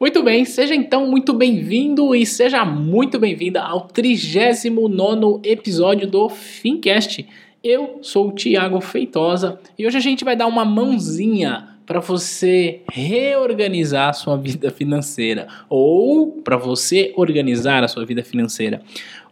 [0.00, 7.28] Muito bem, seja então muito bem-vindo e seja muito bem-vinda ao 39 episódio do Fincast.
[7.62, 12.80] Eu sou o Tiago Feitosa e hoje a gente vai dar uma mãozinha para você
[12.90, 18.80] reorganizar a sua vida financeira ou para você organizar a sua vida financeira.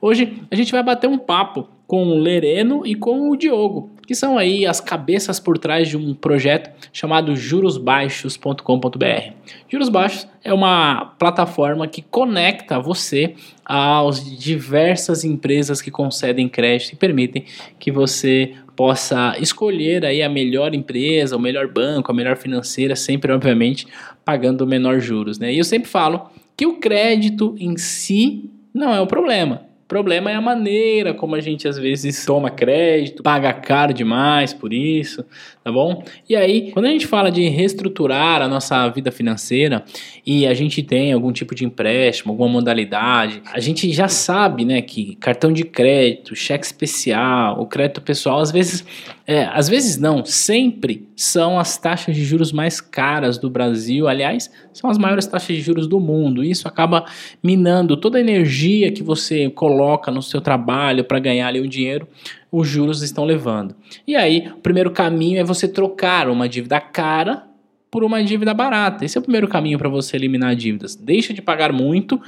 [0.03, 4.15] Hoje a gente vai bater um papo com o Lereno e com o Diogo, que
[4.15, 9.33] são aí as cabeças por trás de um projeto chamado jurosbaixos.com.br.
[9.69, 16.97] Juros Baixos é uma plataforma que conecta você às diversas empresas que concedem crédito e
[16.97, 17.45] permitem
[17.79, 23.31] que você possa escolher aí a melhor empresa, o melhor banco, a melhor financeira, sempre
[23.31, 23.87] obviamente
[24.25, 25.53] pagando menor juros, né?
[25.53, 29.68] E eu sempre falo que o crédito em si não é o problema.
[29.89, 34.71] Problema é a maneira como a gente às vezes toma crédito, paga caro demais por
[34.71, 35.25] isso,
[35.65, 36.05] tá bom?
[36.29, 39.83] E aí, quando a gente fala de reestruturar a nossa vida financeira
[40.27, 44.83] e a gente tem algum tipo de empréstimo, alguma modalidade, a gente já sabe, né,
[44.83, 48.85] que cartão de crédito, cheque especial, o crédito pessoal, às vezes,
[49.27, 54.07] é, às vezes não, sempre são as taxas de juros mais caras do Brasil.
[54.07, 56.45] Aliás, são as maiores taxas de juros do mundo.
[56.45, 57.07] Isso acaba
[57.43, 59.78] minando toda a energia que você coloca
[60.11, 62.09] no seu trabalho para ganhar ali o dinheiro,
[62.51, 63.75] os juros estão levando.
[64.07, 67.45] E aí, o primeiro caminho é você trocar uma dívida cara
[67.91, 69.05] por uma dívida barata.
[69.05, 70.95] Esse é o primeiro caminho para você eliminar dívidas.
[70.95, 72.21] Deixa de pagar muito,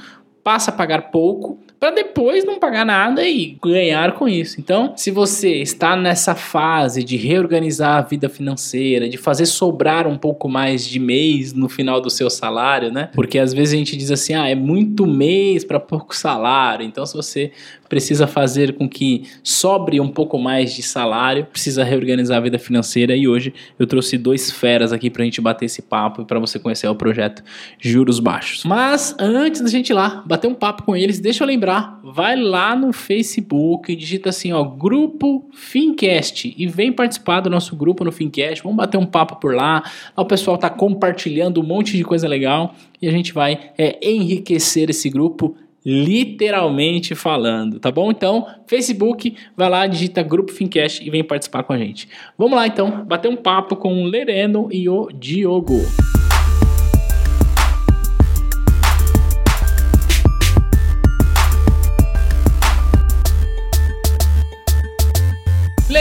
[0.43, 4.61] passa a pagar pouco para depois não pagar nada e ganhar com isso.
[4.61, 10.15] Então, se você está nessa fase de reorganizar a vida financeira, de fazer sobrar um
[10.15, 13.09] pouco mais de mês no final do seu salário, né?
[13.15, 16.85] Porque às vezes a gente diz assim: "Ah, é muito mês para pouco salário".
[16.85, 17.51] Então, se você
[17.91, 23.13] precisa fazer com que sobre um pouco mais de salário, precisa reorganizar a vida financeira
[23.13, 26.39] e hoje eu trouxe dois feras aqui para a gente bater esse papo e para
[26.39, 27.43] você conhecer o projeto
[27.77, 28.63] Juros Baixos.
[28.63, 32.37] Mas antes da gente ir lá bater um papo com eles, deixa eu lembrar, vai
[32.37, 38.13] lá no Facebook, digita assim, ó, grupo Fincast e vem participar do nosso grupo no
[38.13, 38.63] Fincast.
[38.63, 39.83] Vamos bater um papo por lá.
[40.15, 44.89] O pessoal tá compartilhando um monte de coisa legal e a gente vai é, enriquecer
[44.89, 48.09] esse grupo literalmente falando, tá bom?
[48.09, 52.07] Então, Facebook, vai lá, digita Grupo Fincast e vem participar com a gente.
[52.37, 55.81] Vamos lá então, bater um papo com o Lereno e o Diogo.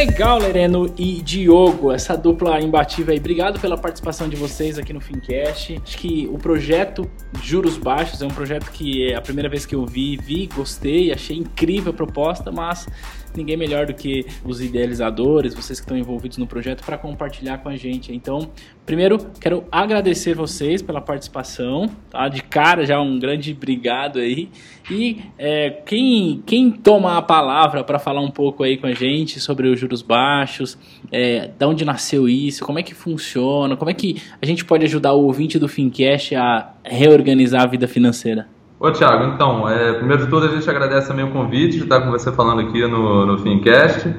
[0.00, 3.18] Legal, Lereno e Diogo, essa dupla imbatível aí.
[3.18, 5.78] Obrigado pela participação de vocês aqui no Fincast.
[5.84, 7.06] Acho que o projeto
[7.42, 11.12] Juros Baixos é um projeto que é a primeira vez que eu vi, vi, gostei,
[11.12, 12.88] achei incrível a proposta, mas
[13.36, 17.68] ninguém melhor do que os idealizadores, vocês que estão envolvidos no projeto, para compartilhar com
[17.68, 18.14] a gente.
[18.14, 18.50] Então,
[18.84, 22.28] primeiro, quero agradecer vocês pela participação, tá?
[22.28, 24.48] De cara, já um grande obrigado aí.
[24.90, 29.38] E é, quem, quem toma a palavra para falar um pouco aí com a gente
[29.38, 30.76] sobre os juros baixos,
[31.12, 34.84] é, da onde nasceu isso, como é que funciona, como é que a gente pode
[34.84, 38.48] ajudar o ouvinte do Fincast a reorganizar a vida financeira?
[38.80, 42.00] Ô, Thiago, então, é, primeiro de tudo, a gente agradece também o convite de estar
[42.00, 44.10] com você falando aqui no, no Fincast.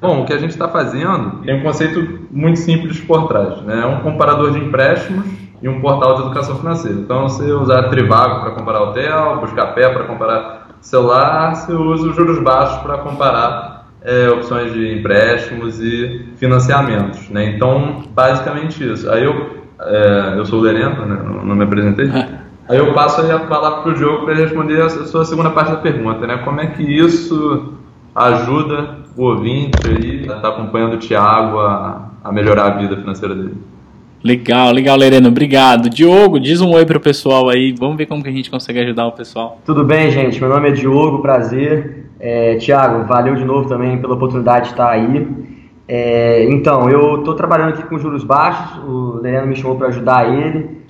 [0.00, 3.60] Bom, o que a gente está fazendo tem um conceito muito simples por trás.
[3.62, 3.80] Né?
[3.82, 5.26] É um comparador de empréstimos
[5.60, 6.96] e um portal de educação financeira.
[6.96, 12.38] Então, você usar Trivago para comparar hotel, Buscapé para comparar celular, você usa os juros
[12.38, 17.28] baixos para comparar é, opções de empréstimos e financiamentos.
[17.30, 17.46] Né?
[17.46, 19.10] Então, basicamente isso.
[19.10, 21.20] Aí eu, é, eu sou o Lerento, né?
[21.20, 22.06] não, não me apresentei.
[22.68, 25.72] Aí eu passo a palavra para o Diogo para ele responder a sua segunda parte
[25.72, 26.38] da pergunta, né?
[26.38, 27.74] Como é que isso
[28.14, 32.96] ajuda o ouvinte aí a estar tá acompanhando o Thiago a, a melhorar a vida
[32.96, 33.54] financeira dele?
[34.22, 35.90] Legal, legal, Lereno, obrigado.
[35.90, 39.08] Diogo, diz um oi pro pessoal aí, vamos ver como que a gente consegue ajudar
[39.08, 39.60] o pessoal.
[39.66, 42.06] Tudo bem, gente, meu nome é Diogo, prazer.
[42.18, 45.28] É, Tiago, valeu de novo também pela oportunidade de estar aí.
[45.86, 50.32] É, então, eu estou trabalhando aqui com juros baixos, o Lereno me chamou para ajudar
[50.32, 50.83] ele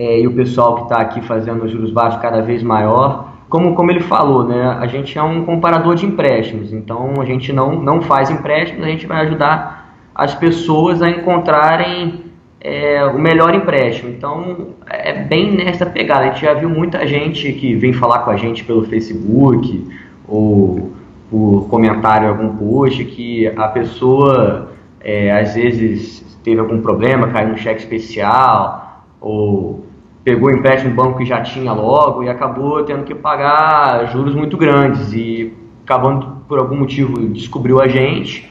[0.00, 3.34] é, e o pessoal que está aqui fazendo os juros baixos cada vez maior.
[3.50, 7.52] Como, como ele falou, né, a gente é um comparador de empréstimos, então a gente
[7.52, 12.24] não, não faz empréstimos, a gente vai ajudar as pessoas a encontrarem
[12.62, 14.08] é, o melhor empréstimo.
[14.08, 16.22] Então é bem nessa pegada.
[16.22, 19.86] A gente já viu muita gente que vem falar com a gente pelo Facebook
[20.26, 20.92] ou
[21.30, 27.48] por comentário em algum post que a pessoa é, às vezes teve algum problema, caiu
[27.50, 29.89] no cheque especial ou
[30.22, 34.56] pegou empréstimo no banco que já tinha logo e acabou tendo que pagar juros muito
[34.56, 35.52] grandes e
[35.84, 38.50] acabando por algum motivo descobriu a gente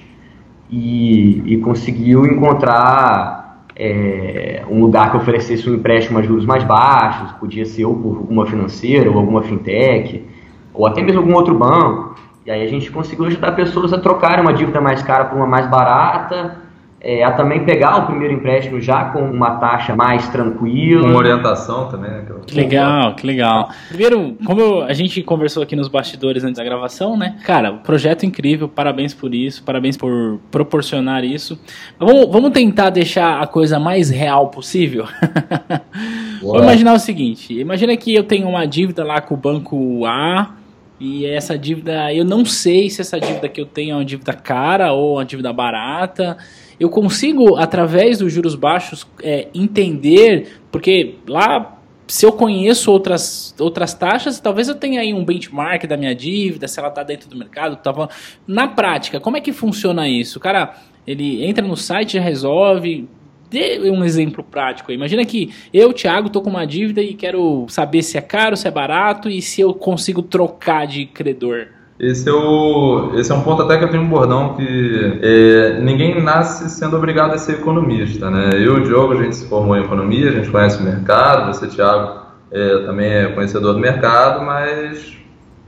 [0.69, 3.39] e, e conseguiu encontrar
[3.75, 8.17] é, um lugar que oferecesse um empréstimo a juros mais baixos, podia ser ou por
[8.17, 10.27] alguma financeira ou alguma fintech,
[10.73, 12.15] ou até mesmo algum outro banco.
[12.45, 15.47] E aí a gente conseguiu ajudar pessoas a trocarem uma dívida mais cara por uma
[15.47, 16.57] mais barata,
[17.01, 21.09] é, a também pegar o primeiro empréstimo já com uma taxa mais tranquila.
[21.09, 22.25] Com orientação também, né?
[22.45, 23.69] Que legal, que legal.
[23.87, 27.37] Primeiro, como a gente conversou aqui nos bastidores antes da gravação, né?
[27.45, 31.57] Cara, projeto incrível, parabéns por isso, parabéns por proporcionar isso.
[31.97, 35.05] Vamos, vamos tentar deixar a coisa mais real possível?
[36.41, 40.55] Vamos imaginar o seguinte: imagina que eu tenho uma dívida lá com o banco A.
[41.01, 44.33] E essa dívida, eu não sei se essa dívida que eu tenho é uma dívida
[44.33, 46.37] cara ou uma dívida barata
[46.79, 51.79] eu consigo, através dos juros baixos, é, entender, porque lá
[52.09, 56.67] se eu conheço outras, outras taxas, talvez eu tenha aí um benchmark da minha dívida,
[56.67, 57.75] se ela está dentro do mercado.
[57.75, 58.09] Tá
[58.47, 60.39] Na prática, como é que funciona isso?
[60.39, 63.07] O cara, ele entra no site e resolve.
[63.49, 64.91] Dê um exemplo prático.
[64.91, 68.67] Imagina que eu, Thiago, estou com uma dívida e quero saber se é caro, se
[68.67, 71.67] é barato e se eu consigo trocar de credor.
[71.99, 75.81] Esse é, o, esse é um ponto até que eu tenho um bordão que é,
[75.81, 78.51] ninguém nasce sendo obrigado a ser economista, né?
[78.53, 81.67] Eu o Diogo, a gente se formou em economia, a gente conhece o mercado, você,
[81.67, 85.17] Thiago, é, também é conhecedor do mercado, mas,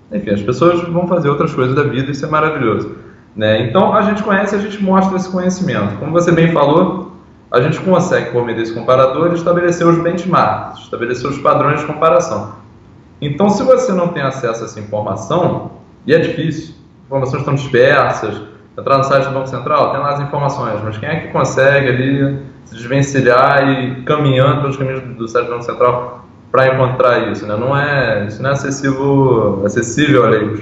[0.09, 2.95] enfim, as pessoas vão fazer outras coisas da vida e isso é maravilhoso.
[3.35, 3.67] Né?
[3.67, 5.97] Então, a gente conhece e a gente mostra esse conhecimento.
[5.99, 7.11] Como você bem falou,
[7.51, 12.53] a gente consegue, por meio desse comparador, estabelecer os benchmarks, estabelecer os padrões de comparação.
[13.19, 16.75] Então, se você não tem acesso a essa informação, e é difícil.
[17.05, 18.41] Informações estão dispersas.
[18.77, 21.89] Entrar no site do Banco Central, tem lá as informações, mas quem é que consegue
[21.89, 27.45] ali se desvencilhar e caminhando pelos caminhos do site do Banco Central para encontrar isso?
[27.45, 27.55] Né?
[27.57, 30.61] Não é, isso não é acessível, acessível a leigos.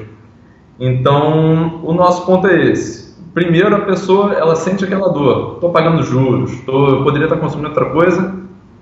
[0.79, 3.09] Então, o nosso ponto é esse.
[3.33, 5.55] Primeiro, a pessoa ela sente aquela dor.
[5.55, 8.33] Estou pagando juros, tô, eu poderia estar consumindo outra coisa,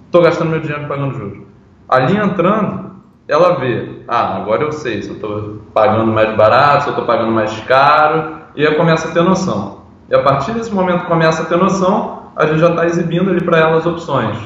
[0.06, 1.40] estou gastando meu dinheiro pagando juros.
[1.90, 2.92] Ali entrando,
[3.28, 7.06] ela vê, ah, agora eu sei se eu estou pagando mais barato, se eu estou
[7.06, 9.82] pagando mais caro, e aí começa a ter noção.
[10.10, 13.44] E a partir desse momento começa a ter noção, a gente já está exibindo ali
[13.44, 14.38] para ela as opções.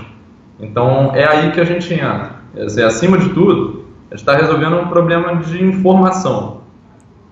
[0.59, 2.31] Então é aí que a gente entra.
[2.53, 6.61] Dizer, acima de tudo, a gente está resolvendo um problema de informação,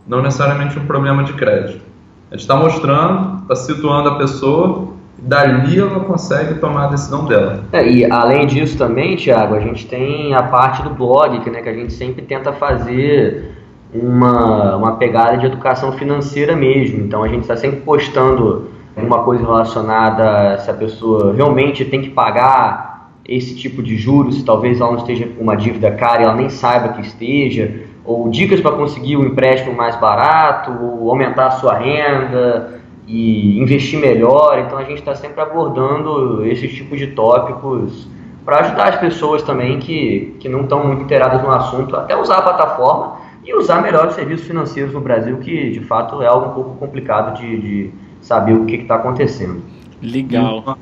[0.07, 1.81] não necessariamente um problema de crédito.
[2.29, 7.63] A gente está mostrando, está situando a pessoa dali ela consegue tomar a decisão dela.
[7.71, 11.61] É, e além disso também, Thiago, a gente tem a parte do blog, que, né,
[11.61, 13.51] que a gente sempre tenta fazer
[13.93, 17.03] uma, uma pegada de educação financeira mesmo.
[17.03, 22.09] Então a gente está sempre postando uma coisa relacionada se a pessoa realmente tem que
[22.09, 26.25] pagar esse tipo de juros, se talvez ela não esteja com uma dívida cara e
[26.25, 31.47] ela nem saiba que esteja, ou dicas para conseguir um empréstimo mais barato, ou aumentar
[31.47, 32.79] a sua renda,
[33.09, 34.59] e investir melhor.
[34.59, 38.07] Então a gente está sempre abordando esses tipos de tópicos
[38.45, 42.37] para ajudar as pessoas também que, que não estão muito inteiradas no assunto, até usar
[42.37, 46.51] a plataforma e usar melhor os serviços financeiros no Brasil, que de fato é algo
[46.51, 47.91] um pouco complicado de, de
[48.21, 49.61] saber o que está acontecendo.
[50.01, 50.59] Legal.
[50.59, 50.77] Uma,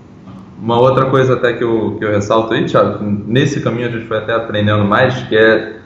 [0.61, 4.05] uma, outra coisa até que eu, que eu ressalto aí, Thiago, nesse caminho a gente
[4.05, 5.79] foi até aprendendo mais, que é,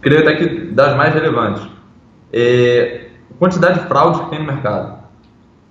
[0.00, 1.62] creio até que das mais relevantes,
[2.32, 4.93] é a quantidade de fraude que tem no mercado.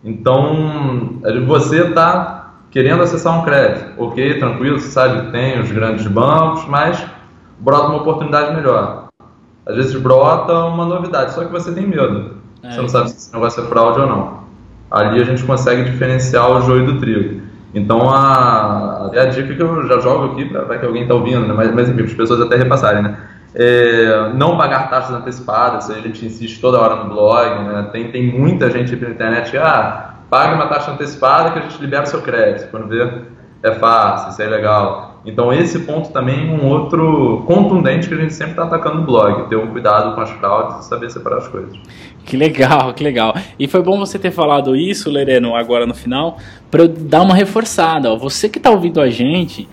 [0.04, 6.08] Então, você está querendo acessar um crédito, ok, tranquilo, você sabe que tem os grandes
[6.08, 7.06] bancos, mas
[7.60, 9.08] brota uma oportunidade melhor.
[9.66, 12.38] Às vezes brota uma novidade, só que você tem medo.
[12.64, 14.44] É, você não sabe se esse negócio é fraude ou não.
[14.92, 17.42] Ali a gente consegue diferenciar o joio do trigo.
[17.74, 21.54] Então, a, a dica que eu já jogo aqui, para que alguém está ouvindo, né?
[21.54, 23.18] mas, mas enfim, as pessoas até repassarem, né?
[23.56, 27.90] É, não pagar taxas antecipadas, a gente insiste toda hora no blog, né?
[27.92, 32.04] tem, tem muita gente pela internet, ah, pague uma taxa antecipada que a gente libera
[32.04, 33.24] o seu crédito, quando vê
[33.64, 35.22] é fácil, isso é legal.
[35.26, 39.06] Então esse ponto também é um outro contundente que a gente sempre está atacando no
[39.06, 41.74] blog, ter um cuidado com as fraudes e saber separar as coisas.
[42.26, 43.33] Que legal, que legal.
[43.57, 46.38] E foi bom você ter falado isso, Lereno, agora no final,
[46.69, 48.12] para eu dar uma reforçada.
[48.12, 48.18] Ó.
[48.18, 49.68] Você que está ouvindo a gente,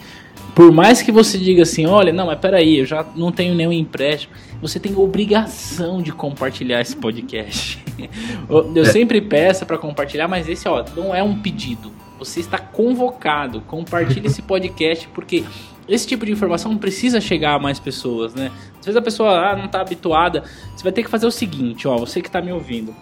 [0.61, 3.73] por mais que você diga assim, olha, não, mas peraí, eu já não tenho nenhum
[3.73, 7.83] empréstimo, você tem obrigação de compartilhar esse podcast.
[8.77, 11.91] eu sempre peço para compartilhar, mas esse ó, não é um pedido.
[12.19, 13.63] Você está convocado.
[13.63, 15.45] Compartilhe esse podcast porque
[15.89, 18.51] esse tipo de informação precisa chegar a mais pessoas, né?
[18.79, 20.45] Às vezes a pessoa ah, não está habituada.
[20.77, 22.95] Você vai ter que fazer o seguinte, ó, você que está me ouvindo.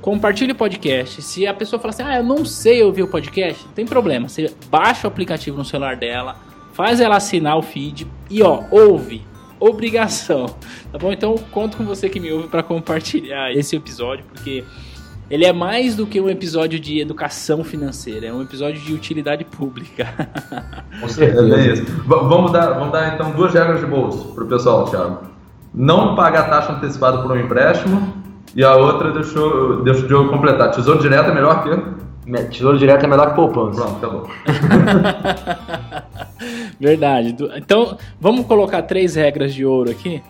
[0.00, 1.20] Compartilhe o podcast.
[1.22, 4.28] Se a pessoa falar assim, ah, eu não sei ouvir o podcast, não tem problema.
[4.28, 9.28] Você baixa o aplicativo no celular dela, faz ela assinar o feed e ó, ouve.
[9.58, 10.46] Obrigação,
[10.90, 11.12] tá bom?
[11.12, 14.64] Então conto com você que me ouve para compartilhar esse episódio, porque
[15.30, 19.44] ele é mais do que um episódio de educação financeira, é um episódio de utilidade
[19.44, 20.08] pública.
[21.00, 21.56] Com certeza.
[21.56, 21.84] É isso.
[22.06, 25.18] Vamos dar, vamos dar então duas regras de bolso para o pessoal, Thiago.
[25.72, 28.12] Não pagar taxa antecipada por um empréstimo
[28.56, 30.72] e a outra, deixa, eu, deixa o Diogo completar.
[30.72, 32.09] Tesouro direto é melhor que?
[32.50, 33.82] Tesouro direto é melhor que poupança.
[33.82, 34.30] Pronto, acabou.
[36.78, 37.34] Verdade.
[37.56, 40.22] Então, vamos colocar três regras de ouro aqui?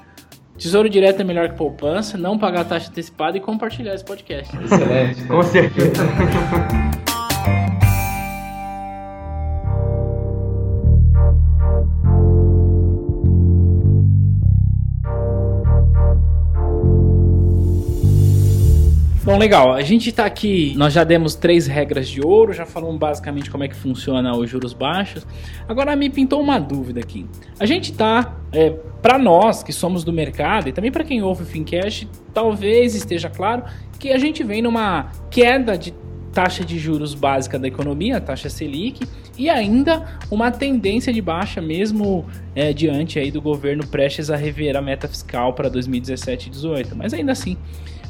[0.59, 4.55] Tesouro direto é melhor que poupança, não pagar taxa antecipada e compartilhar esse podcast.
[4.63, 5.25] Excelente.
[5.25, 6.03] Com certeza.
[19.31, 19.73] Bom, legal.
[19.73, 23.63] A gente está aqui, nós já demos três regras de ouro, já falamos basicamente como
[23.63, 25.25] é que funciona os juros baixos.
[25.69, 27.25] Agora me pintou uma dúvida aqui.
[27.61, 28.71] A gente está, é,
[29.01, 33.31] para nós que somos do mercado e também para quem ouve o Fincast, talvez esteja
[33.31, 33.63] claro
[34.01, 35.95] que a gente vem numa queda de
[36.33, 39.07] taxa de juros básica da economia, taxa Selic,
[39.39, 44.77] e ainda uma tendência de baixa mesmo é, diante aí do governo prestes a rever
[44.77, 46.97] a meta fiscal para 2017 e 2018.
[46.97, 47.57] Mas ainda assim,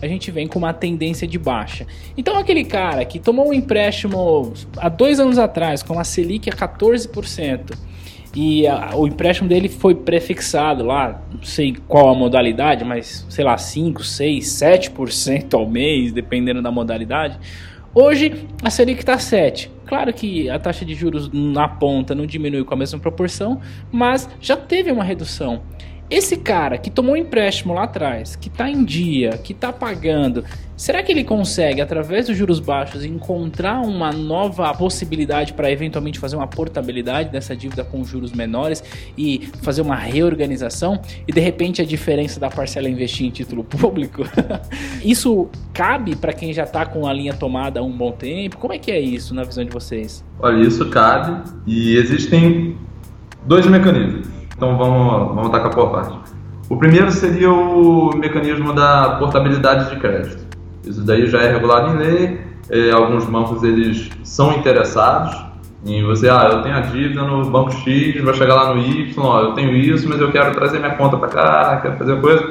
[0.02, 1.87] a gente vem com uma tendência de baixa.
[2.16, 6.52] Então, aquele cara que tomou um empréstimo há dois anos atrás com a Selic a
[6.52, 7.76] 14%
[8.35, 13.45] e a, o empréstimo dele foi prefixado lá, não sei qual a modalidade, mas sei
[13.45, 17.38] lá, 5, 6, 7% ao mês, dependendo da modalidade.
[17.92, 19.71] Hoje a Selic está 7.
[19.85, 24.28] Claro que a taxa de juros na ponta não diminui com a mesma proporção, mas
[24.40, 25.62] já teve uma redução.
[26.10, 30.44] Esse cara que tomou um empréstimo lá atrás, que está em dia, que está pagando,
[30.76, 36.34] será que ele consegue, através dos juros baixos, encontrar uma nova possibilidade para eventualmente fazer
[36.34, 38.82] uma portabilidade dessa dívida com juros menores
[39.16, 41.00] e fazer uma reorganização?
[41.28, 44.24] E de repente a diferença da parcela investir em título público?
[45.04, 48.58] isso cabe para quem já está com a linha tomada há um bom tempo?
[48.58, 50.24] Como é que é isso na visão de vocês?
[50.40, 52.76] Olha, isso cabe e existem
[53.46, 54.39] dois mecanismos.
[54.60, 56.18] Então vamos, vamos tacar por parte.
[56.68, 60.44] O primeiro seria o mecanismo da portabilidade de crédito.
[60.84, 62.40] Isso daí já é regulado em lei.
[62.68, 65.34] É, alguns bancos eles são interessados
[65.86, 69.14] em você, ah, eu tenho a dívida no banco X, vai chegar lá no Y,
[69.16, 72.50] ó, eu tenho isso, mas eu quero trazer minha conta para cá, quero fazer coisa.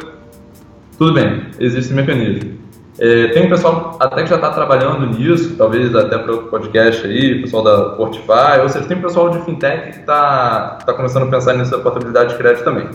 [0.98, 2.59] Tudo bem, existe esse mecanismo.
[3.00, 7.08] É, tem um pessoal até que já está trabalhando nisso, talvez até para outro podcast
[7.08, 11.24] aí, pessoal da Portify, ou seja, tem um pessoal de fintech que está tá começando
[11.24, 12.90] a pensar nessa portabilidade de crédito também.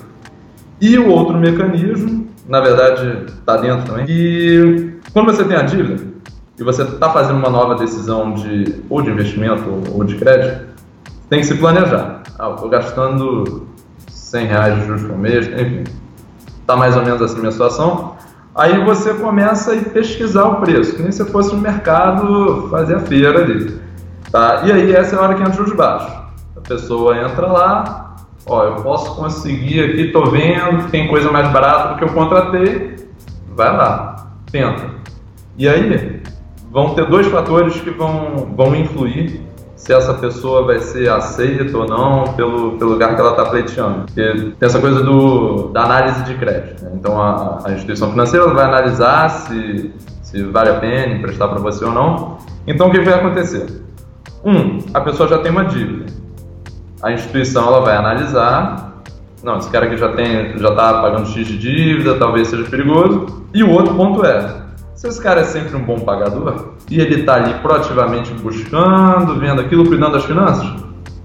[0.78, 6.04] E o outro mecanismo, na verdade, está dentro também, que quando você tem a dívida
[6.58, 10.66] e você está fazendo uma nova decisão de ou de investimento ou de crédito,
[11.30, 12.22] tem que se planejar.
[12.38, 13.66] Ah, estou gastando
[14.10, 15.84] 100 reais de juros por mês, enfim,
[16.60, 18.14] está mais ou menos assim a minha situação
[18.54, 23.00] Aí você começa a pesquisar o preço, que nem se fosse no mercado fazer a
[23.00, 23.80] feira ali.
[24.30, 24.62] Tá?
[24.64, 26.12] E aí essa é a hora que entra os baixos.
[26.56, 31.88] A pessoa entra lá, ó, eu posso conseguir aqui, tô vendo, tem coisa mais barata
[31.88, 32.96] do que eu contratei,
[33.56, 34.88] vai lá, tenta.
[35.58, 36.22] E aí
[36.70, 39.42] vão ter dois fatores que vão, vão influir
[39.84, 44.06] se essa pessoa vai ser aceita ou não pelo, pelo lugar que ela está pleiteando.
[44.06, 46.82] Porque tem essa coisa do, da análise de crédito.
[46.84, 46.92] Né?
[46.94, 51.84] Então a, a, instituição financeira vai analisar se, se vale a pena emprestar para você
[51.84, 52.38] ou não.
[52.66, 53.66] Então o que vai acontecer?
[54.42, 56.06] Um, a pessoa já tem uma dívida.
[57.02, 59.02] A instituição ela vai analisar.
[59.42, 63.44] Não, esse cara aqui já tem, já está pagando X de dívida, talvez seja perigoso.
[63.52, 64.63] E o outro ponto é,
[64.94, 69.60] se esse cara é sempre um bom pagador e ele está ali proativamente buscando, vendo
[69.60, 70.66] aquilo, cuidando das finanças,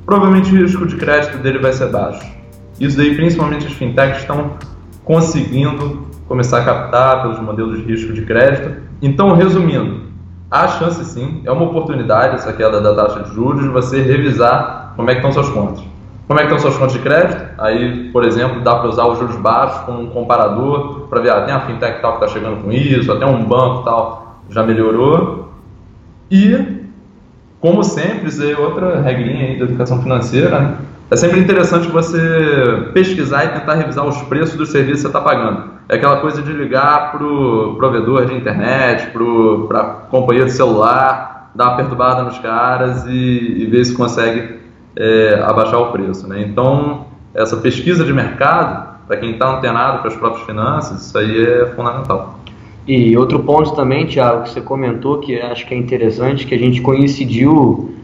[0.06, 2.26] provavelmente o risco de crédito dele vai ser baixo.
[2.80, 4.54] Isso daí, principalmente as fintechs estão
[5.04, 8.82] conseguindo começar a captar pelos modelos de risco de crédito.
[9.02, 10.02] Então, resumindo,
[10.50, 14.94] há chance sim, é uma oportunidade essa queda da taxa de juros de você revisar
[14.96, 15.84] como é que estão suas contas.
[16.30, 17.44] Como é que estão suas contas de crédito?
[17.58, 21.42] Aí, por exemplo, dá para usar os juros baixos como um comparador para ver, ah,
[21.42, 25.52] tem a fintech tal que está chegando com isso, até um banco tal já melhorou.
[26.30, 26.84] E,
[27.60, 30.78] como sempre, isso é outra regrinha aí da educação financeira, né?
[31.10, 32.20] É sempre interessante você
[32.94, 35.64] pesquisar e tentar revisar os preços dos serviços que você está pagando.
[35.90, 39.12] É aquela coisa de ligar para o provedor de internet,
[39.68, 44.59] para a companhia de celular, dar uma perturbada nos caras e, e ver se consegue
[44.96, 46.28] é, abaixar o preço.
[46.28, 46.42] Né?
[46.42, 51.46] Então, essa pesquisa de mercado, para quem está antenado para as próprias finanças, isso aí
[51.46, 52.40] é fundamental.
[52.88, 56.58] E outro ponto também, Tiago, que você comentou, que acho que é interessante, que a
[56.58, 57.96] gente coincidiu,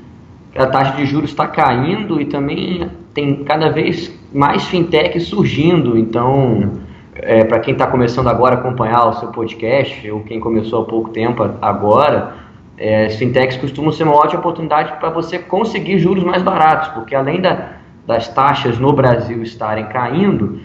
[0.55, 6.73] a taxa de juros está caindo e também tem cada vez mais fintech surgindo, então
[7.15, 10.85] é, para quem está começando agora a acompanhar o seu podcast, ou quem começou há
[10.85, 12.33] pouco tempo agora,
[12.77, 17.15] é, as fintechs costumam ser uma ótima oportunidade para você conseguir juros mais baratos, porque
[17.15, 17.70] além da,
[18.05, 20.60] das taxas no Brasil estarem caindo,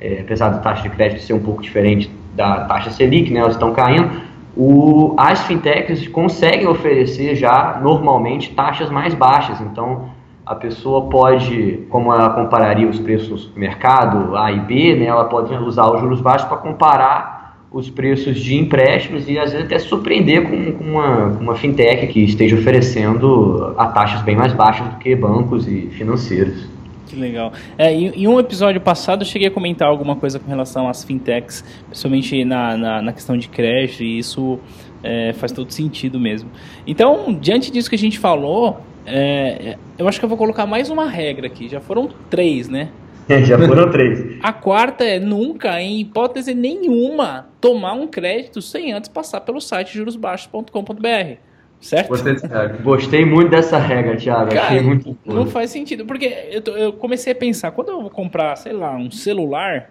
[0.00, 3.54] é, apesar da taxa de crédito ser um pouco diferente da taxa Selic, né, elas
[3.54, 4.10] estão caindo,
[4.56, 9.60] o, as fintechs conseguem oferecer já normalmente taxas mais baixas.
[9.60, 10.08] Então,
[10.46, 15.24] a pessoa pode, como ela compararia os preços no supermercado A e B, né, ela
[15.24, 17.35] pode usar os juros baixos para comparar
[17.70, 22.20] os preços de empréstimos e às vezes até surpreender com, com uma, uma fintech que
[22.20, 26.68] esteja oferecendo a taxas bem mais baixas do que bancos e financeiros.
[27.06, 27.52] Que legal.
[27.78, 31.04] É, em, em, um episódio passado eu cheguei a comentar alguma coisa com relação às
[31.04, 34.58] fintechs, principalmente na, na, na questão de crédito, e isso
[35.02, 36.50] é, faz todo sentido mesmo.
[36.86, 40.90] Então, diante disso que a gente falou, é, eu acho que eu vou colocar mais
[40.90, 41.68] uma regra aqui.
[41.68, 42.88] Já foram três, né?
[43.44, 44.38] Já foram três.
[44.42, 49.96] A quarta é nunca, em hipótese nenhuma, tomar um crédito sem antes passar pelo site
[49.96, 51.38] jurosbaixos.com.br.
[51.78, 52.08] Certo?
[52.08, 52.34] Gostei.
[52.82, 54.50] Gostei muito dessa regra, Thiago.
[54.50, 58.00] Cara, Achei muito Não faz sentido, porque eu, tô, eu comecei a pensar, quando eu
[58.00, 59.90] vou comprar, sei lá, um celular,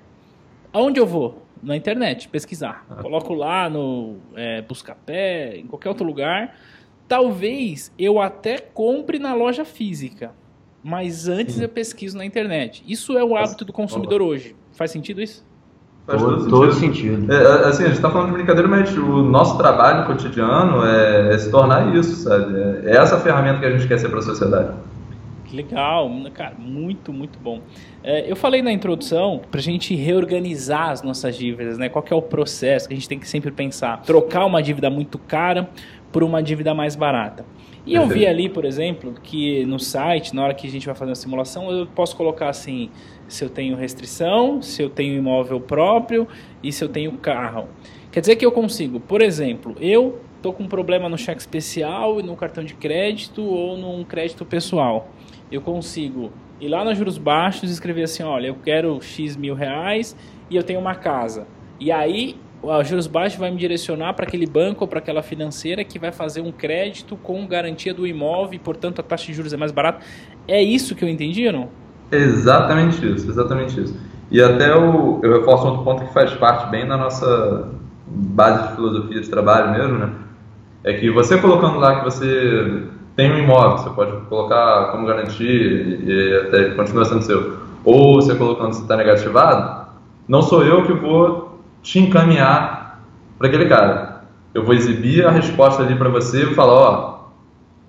[0.73, 1.43] aonde eu vou?
[1.61, 2.85] Na internet, pesquisar.
[2.89, 2.95] Ah.
[2.95, 6.53] Coloco lá no é, Buscapé, em qualquer outro lugar
[7.07, 10.33] Talvez eu até compre na loja física,
[10.85, 12.83] mas antes eu pesquiso na internet.
[12.87, 14.55] Isso é o hábito do consumidor hoje.
[14.73, 15.43] Faz sentido isso?
[16.05, 17.21] Faz todo, todo sentido.
[17.21, 17.33] sentido.
[17.33, 21.37] É, assim, a gente está falando de brincadeira, mas o nosso trabalho cotidiano é, é
[21.39, 22.55] se tornar isso, sabe?
[22.55, 24.75] É, é essa ferramenta que a gente quer ser para a sociedade.
[25.45, 27.61] Que legal, cara, muito, muito bom.
[28.03, 31.89] É, eu falei na introdução para a gente reorganizar as nossas dívidas, né?
[31.89, 34.03] Qual é o processo que a gente tem que sempre pensar?
[34.03, 35.67] Trocar uma dívida muito cara
[36.15, 37.45] por uma dívida mais barata.
[37.85, 40.95] E eu vi ali, por exemplo, que no site, na hora que a gente vai
[40.95, 42.89] fazer uma simulação, eu posso colocar assim,
[43.27, 46.25] se eu tenho restrição, se eu tenho imóvel próprio
[46.63, 47.67] e se eu tenho carro.
[48.13, 52.17] Quer dizer que eu consigo, por exemplo, eu estou com um problema no cheque especial
[52.17, 55.09] e no cartão de crédito ou num crédito pessoal.
[55.51, 56.31] Eu consigo
[56.61, 60.15] ir lá nos juros baixos e escrever assim, olha, eu quero X mil reais
[60.49, 61.45] e eu tenho uma casa.
[61.77, 65.83] E aí o juros baixos vai me direcionar para aquele banco ou para aquela financeira
[65.83, 69.53] que vai fazer um crédito com garantia do imóvel e, portanto, a taxa de juros
[69.53, 69.99] é mais barata.
[70.47, 71.69] É isso que eu entendi ou não?
[72.11, 73.95] Exatamente isso, exatamente isso.
[74.31, 77.71] E até o, eu reforço outro ponto que faz parte bem da nossa
[78.07, 80.09] base de filosofia de trabalho mesmo, né?
[80.83, 82.83] É que você colocando lá que você
[83.15, 88.35] tem um imóvel, você pode colocar como garantia e até continua sendo seu, ou você
[88.35, 89.87] colocando que está negativado,
[90.27, 91.44] não sou eu que vou
[91.85, 92.99] te encaminhar
[93.37, 94.23] para aquele cara.
[94.53, 97.15] Eu vou exibir a resposta ali para você e falar, ó,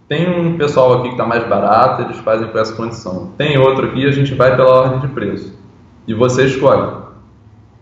[0.06, 3.32] tem um pessoal aqui que está mais barato, eles fazem por essa condição.
[3.38, 5.58] Tem outro aqui, a gente vai pela ordem de preço.
[6.06, 6.92] E você escolhe.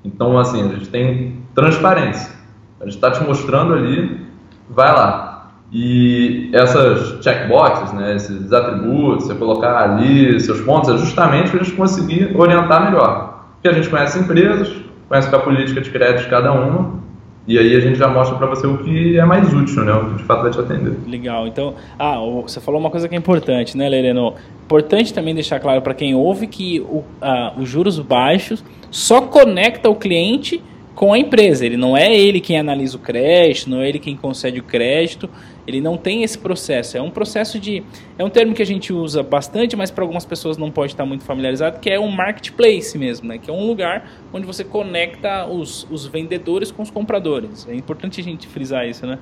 [0.05, 2.33] Então, assim, a gente tem transparência.
[2.81, 4.24] A gente está te mostrando ali,
[4.70, 5.50] vai lá.
[5.72, 11.64] E essas checkboxes, né, esses atributos, você colocar ali seus pontos, é justamente para a
[11.64, 13.46] gente conseguir orientar melhor.
[13.55, 14.84] Porque a gente conhece empresas,
[15.14, 17.00] conhece a política de crédito de cada uma,
[17.46, 19.92] e aí a gente já mostra para você o que é mais útil, né?
[19.92, 20.96] O que de fato vai te atender.
[21.07, 21.46] Legal.
[21.46, 24.35] Então, ah, você falou uma coisa que é importante, né, Lereno?
[24.64, 29.88] Importante também deixar claro para quem ouve que o, ah, os juros baixos só conecta
[29.88, 30.62] o cliente
[30.94, 31.66] com a empresa.
[31.66, 35.29] Ele não é ele quem analisa o crédito, não é ele quem concede o crédito.
[35.66, 36.96] Ele não tem esse processo.
[36.96, 37.83] É um processo de.
[38.18, 41.07] É um termo que a gente usa bastante, mas para algumas pessoas não pode estar
[41.07, 43.38] muito familiarizado, que é um marketplace mesmo, né?
[43.38, 47.66] Que é um lugar onde você conecta os, os vendedores com os compradores.
[47.68, 49.18] É importante a gente frisar isso, né?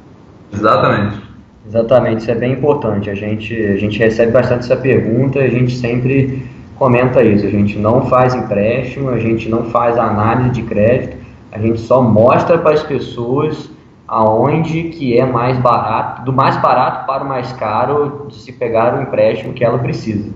[0.53, 1.33] Exatamente.
[1.67, 3.09] Exatamente, isso é bem importante.
[3.09, 6.43] A gente, a gente recebe bastante essa pergunta e a gente sempre
[6.75, 7.47] comenta isso.
[7.47, 11.17] A gente não faz empréstimo, a gente não faz análise de crédito,
[11.53, 13.71] a gente só mostra para as pessoas
[14.13, 18.99] aonde que é mais barato, do mais barato para o mais caro de se pegar
[18.99, 20.31] o empréstimo que ela precisa.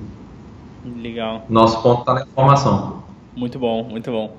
[0.96, 1.44] Legal.
[1.46, 3.02] Nosso ponto está na informação.
[3.36, 4.34] Muito bom, muito bom.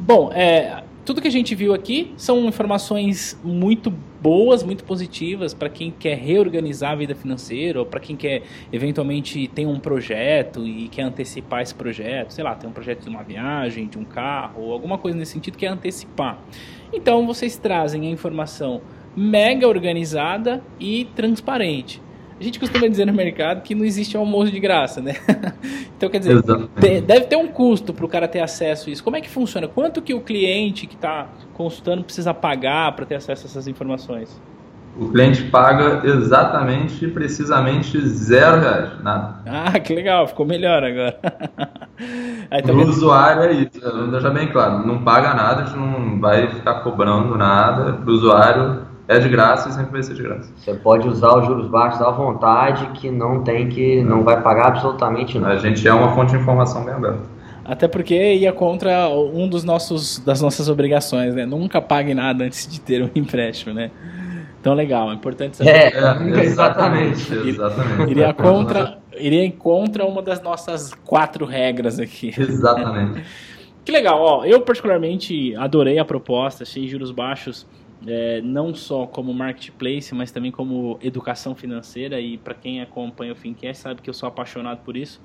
[0.00, 3.88] Bom, é, tudo que a gente viu aqui são informações muito
[4.20, 8.42] boas, muito positivas para quem quer reorganizar a vida financeira ou para quem quer
[8.72, 13.08] eventualmente tem um projeto e quer antecipar esse projeto, sei lá, tem um projeto de
[13.08, 16.38] uma viagem, de um carro, ou alguma coisa nesse sentido que é antecipar.
[16.92, 18.82] Então vocês trazem a informação
[19.16, 22.02] mega organizada e transparente.
[22.40, 25.14] A gente costuma dizer no mercado que não existe almoço de graça, né?
[25.96, 26.42] então, quer dizer,
[27.06, 29.04] deve ter um custo para o cara ter acesso a isso.
[29.04, 29.68] Como é que funciona?
[29.68, 34.40] Quanto que o cliente que está consultando precisa pagar para ter acesso a essas informações?
[34.98, 39.36] O cliente paga exatamente, precisamente zero reais, nada.
[39.46, 41.18] Ah, que legal, ficou melhor agora.
[42.50, 46.20] Para o usuário é isso, vou deixar bem claro, não paga nada, a gente não
[46.20, 50.22] vai ficar cobrando nada, para o usuário é de graça e sempre vai ser de
[50.22, 50.50] graça.
[50.56, 54.68] Você pode usar os juros baixos à vontade, que não tem que, não vai pagar
[54.68, 55.54] absolutamente nada.
[55.54, 57.20] A gente é uma fonte de informação bem aberta.
[57.64, 61.46] Até porque ia contra um dos nossos das nossas obrigações, né?
[61.46, 63.90] Nunca pague nada antes de ter um empréstimo, né?
[64.62, 65.70] Então legal, é importante saber.
[65.70, 67.34] É, é exatamente.
[67.34, 68.10] exatamente.
[68.12, 72.32] Iria contra, iria contra uma das nossas quatro regras aqui.
[72.38, 73.24] Exatamente.
[73.84, 74.44] que legal, ó.
[74.44, 77.66] Eu particularmente adorei a proposta, achei juros baixos
[78.06, 82.20] é, não só como marketplace, mas também como educação financeira.
[82.20, 85.20] E para quem acompanha o Fincast sabe que eu sou apaixonado por isso.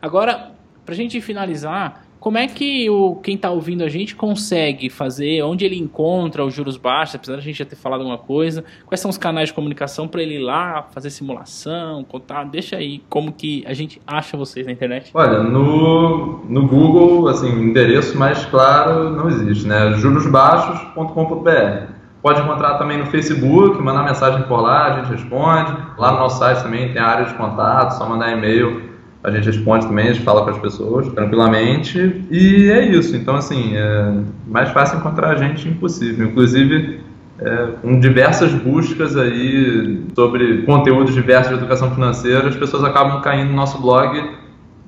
[0.00, 0.52] Agora,
[0.84, 5.44] para a gente finalizar, como é que o, quem está ouvindo a gente consegue fazer,
[5.44, 8.64] onde ele encontra os juros baixos, apesar de a gente já ter falado alguma coisa,
[8.84, 13.00] quais são os canais de comunicação para ele ir lá, fazer simulação, contar, deixa aí
[13.08, 15.12] como que a gente acha vocês na internet.
[15.14, 19.92] Olha, no, no Google, assim, endereço mais claro não existe, né?
[19.92, 21.92] jurosbaixos.com.br.
[22.20, 25.76] Pode encontrar também no Facebook, mandar mensagem por lá, a gente responde.
[25.96, 28.85] Lá no nosso site também tem a área de contato, só mandar e-mail,
[29.26, 32.24] a gente responde também, a gente fala com as pessoas tranquilamente.
[32.30, 33.16] E é isso.
[33.16, 34.12] Então, assim, é
[34.46, 36.28] mais fácil encontrar a gente impossível.
[36.28, 37.00] Inclusive,
[37.40, 43.50] é, com diversas buscas aí sobre conteúdos diversos de educação financeira, as pessoas acabam caindo
[43.50, 44.30] no nosso blog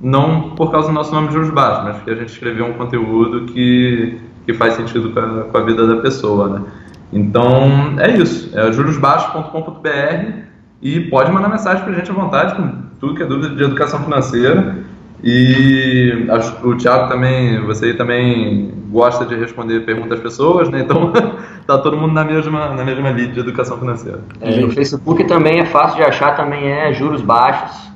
[0.01, 2.75] não por causa do nosso nome de juros baixos, mas porque a gente escreveu um
[2.75, 6.63] conteúdo que, que faz sentido com a, com a vida da pessoa, né?
[7.13, 10.43] Então é isso, é jurosbaixos.com.br
[10.81, 13.63] e pode mandar mensagem para a gente à vontade com tudo que é dúvida de
[13.63, 14.79] educação financeira.
[15.23, 16.27] E
[16.63, 20.81] o Thiago também, você também gosta de responder perguntas às pessoas, né?
[20.81, 21.13] Então
[21.67, 24.21] tá todo mundo na mesma, na mesma linha de educação financeira.
[24.41, 27.89] É, no Facebook também é fácil de achar, também é juros baixos.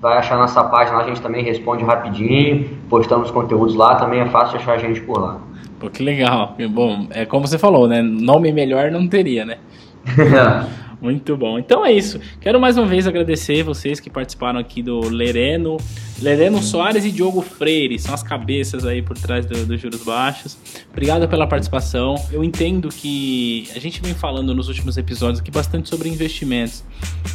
[0.00, 4.26] Vai achar nossa página lá, a gente também responde rapidinho, postamos conteúdos lá, também é
[4.26, 5.38] fácil de achar a gente por lá.
[5.78, 6.56] Pô, que legal.
[6.70, 8.00] Bom, é como você falou, né?
[8.00, 9.58] Nome melhor não teria, né?
[11.00, 11.58] Muito bom.
[11.58, 12.20] Então é isso.
[12.40, 15.78] Quero mais uma vez agradecer vocês que participaram aqui do Lereno,
[16.20, 17.98] Lereno Soares e Diogo Freire.
[17.98, 20.56] São as cabeças aí por trás dos do Juros Baixos.
[20.90, 22.14] Obrigado pela participação.
[22.30, 26.84] Eu entendo que a gente vem falando nos últimos episódios aqui bastante sobre investimentos,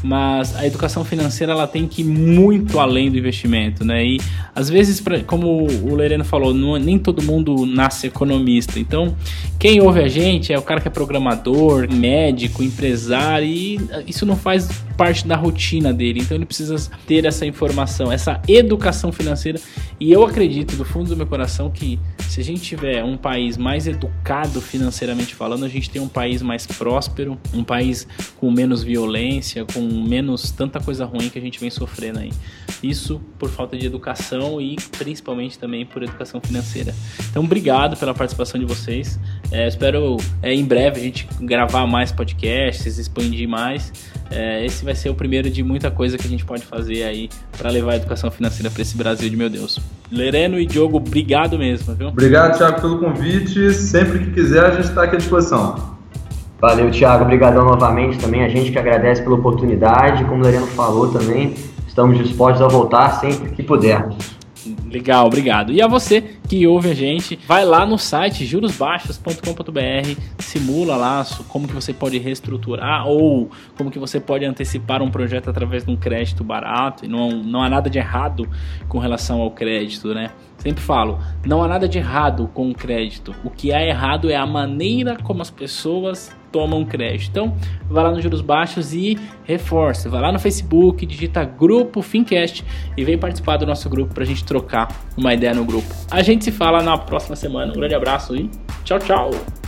[0.04, 4.06] mas a educação financeira ela tem que ir muito além do investimento, né?
[4.06, 4.22] E
[4.54, 8.80] às vezes, como o Lereno falou, não, nem todo mundo nasce economista.
[8.80, 9.16] Então,
[9.60, 14.36] quem ouve a gente é o cara que é programador, médico, empresário e isso não
[14.36, 16.20] faz parte da rotina dele.
[16.22, 18.75] Então ele precisa ter essa informação, essa educação
[19.12, 19.60] financeira.
[20.00, 23.58] E eu acredito do fundo do meu coração que se a gente tiver um país
[23.58, 28.08] mais educado financeiramente falando, a gente tem um país mais próspero, um país
[28.38, 32.32] com menos violência, com menos tanta coisa ruim que a gente vem sofrendo aí.
[32.84, 36.94] Isso por falta de educação e principalmente também por educação financeira.
[37.30, 39.20] Então, obrigado pela participação de vocês.
[39.52, 43.92] É, espero é, em breve a gente gravar mais podcasts, expandir mais.
[44.32, 47.30] É, esse vai ser o primeiro de muita coisa que a gente pode fazer aí
[47.58, 49.80] para levar a educação financeira para esse Brasil de meu Deus.
[50.12, 52.08] Lereno e Diogo, obrigado mesmo, viu?
[52.08, 53.72] Obrigado, Thiago, pelo convite.
[53.74, 55.96] Sempre que quiser, a gente está aqui à disposição.
[56.60, 57.24] Valeu, Thiago.
[57.24, 58.44] Obrigadão novamente também.
[58.44, 60.24] A gente que agradece pela oportunidade.
[60.26, 61.54] Como o Lereno falou também,
[61.88, 64.35] estamos dispostos a voltar sempre que pudermos.
[64.90, 65.72] Legal, obrigado.
[65.72, 71.68] E a você que ouve a gente, vai lá no site jurosbaixos.com.br, simula lá como
[71.68, 75.96] que você pode reestruturar ou como que você pode antecipar um projeto através de um
[75.96, 77.06] crédito barato.
[77.06, 78.48] E não, não há nada de errado
[78.88, 80.32] com relação ao crédito, né?
[80.58, 83.36] Sempre falo, não há nada de errado com o crédito.
[83.44, 87.30] O que há errado é a maneira como as pessoas tomam crédito.
[87.30, 87.58] Então,
[87.90, 90.08] vai lá no Juros Baixos e reforce.
[90.08, 92.64] Vai lá no Facebook, digita Grupo Fincast
[92.96, 94.88] e vem participar do nosso grupo para a gente trocar
[95.18, 95.94] uma ideia no grupo.
[96.10, 97.74] A gente se fala na próxima semana.
[97.74, 98.50] Um grande abraço e
[98.86, 99.65] tchau, tchau!